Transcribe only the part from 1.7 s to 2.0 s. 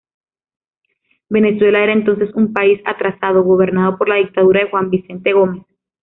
era